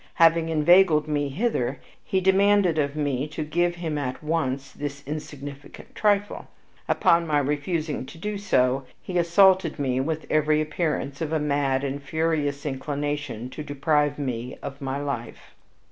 [0.15, 5.93] Having inveigled me hither, he demanded of me to give him at once this insignificant
[5.93, 6.47] trifle.
[6.89, 11.83] Upon my refusing to do so, he assaulted me with every appearance of a mad
[11.83, 15.53] and furious inclination to deprive me of my life!"